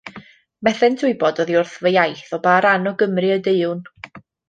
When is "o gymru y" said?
2.93-3.41